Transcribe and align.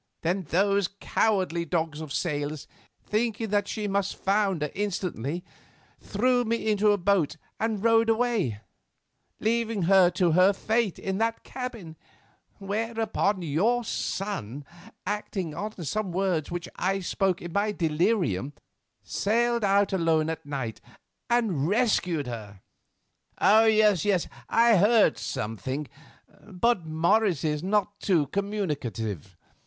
Then 0.23 0.47
those 0.49 0.89
cowardly 0.99 1.63
dogs 1.63 2.01
of 2.01 2.11
sailors, 2.11 2.65
thinking 3.03 3.49
that 3.51 3.67
she 3.67 3.87
must 3.87 4.15
founder 4.15 4.71
instantly, 4.73 5.43
threw 5.99 6.43
me 6.43 6.71
into 6.71 6.87
the 6.89 6.97
boat 6.97 7.37
and 7.59 7.83
rowed 7.83 8.09
away, 8.09 8.61
leaving 9.39 9.83
her 9.83 10.09
to 10.09 10.31
her 10.31 10.53
fate 10.53 10.97
in 10.97 11.19
the 11.19 11.35
cabin; 11.43 11.97
whereon 12.59 13.43
your 13.43 13.83
son, 13.83 14.65
acting 15.05 15.53
on 15.53 15.73
some 15.85 16.11
words 16.11 16.49
which 16.49 16.67
I 16.77 16.99
spoke 17.01 17.39
in 17.39 17.53
my 17.53 17.71
delirium, 17.71 18.53
sailed 19.03 19.63
out 19.63 19.93
alone 19.93 20.31
at 20.31 20.43
night 20.43 20.81
and 21.29 21.67
rescued 21.67 22.25
her." 22.25 22.61
"Yes, 23.39 24.27
I 24.49 24.77
heard 24.77 25.19
something, 25.19 25.87
but 26.47 26.87
Morris 26.87 27.43
is 27.43 27.61
not 27.61 27.99
too 27.99 28.25
communicative. 28.25 29.37